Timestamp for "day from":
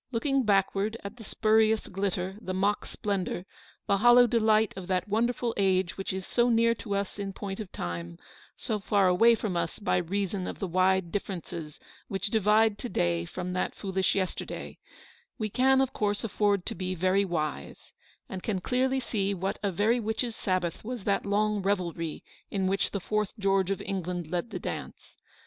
12.89-13.53